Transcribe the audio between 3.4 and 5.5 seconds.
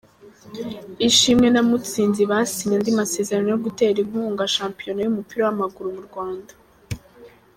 yo gutera inkunga shampiyona yumupira